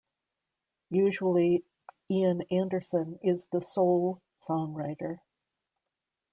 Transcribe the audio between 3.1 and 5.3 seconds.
is the sole songwriter.